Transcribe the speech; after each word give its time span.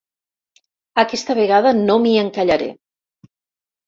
Aquesta 1.01 1.35
vegada 1.39 1.73
no 1.81 1.97
m'hi 2.05 2.13
encallaré. 2.21 2.71